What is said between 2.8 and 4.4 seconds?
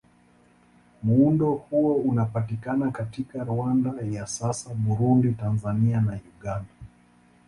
katika Rwanda ya